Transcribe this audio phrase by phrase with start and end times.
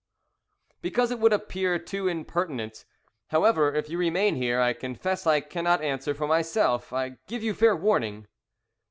[0.81, 2.85] "Because it would appear too impertinent.
[3.27, 6.91] However, if you remain here I confess I cannot answer for myself.
[6.91, 8.25] I give you fair warning!"